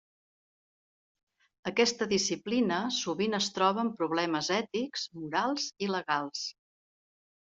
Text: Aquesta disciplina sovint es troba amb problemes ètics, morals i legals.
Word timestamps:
Aquesta 1.71 2.07
disciplina 2.15 2.79
sovint 2.97 3.39
es 3.41 3.49
troba 3.59 3.83
amb 3.83 3.95
problemes 4.03 4.51
ètics, 4.57 5.05
morals 5.21 5.69
i 5.89 5.95
legals. 5.99 6.43